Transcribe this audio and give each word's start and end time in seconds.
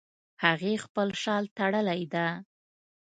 هغې 0.45 0.73
خپل 0.85 1.07
شال 1.21 1.43
تړلی 1.57 2.01
ده 2.13 2.27